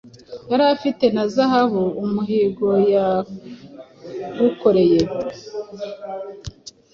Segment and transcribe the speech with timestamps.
[0.49, 5.01] Yari afite na zahabu Umuhigo yagukoreye